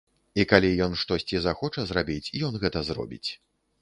[0.43, 3.27] І калі ён штосьці захоча зрабіць, ён гэта зробіць.